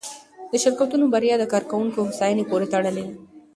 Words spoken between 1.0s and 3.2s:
بریا د کارکوونکو هوساینې پورې تړلې ده.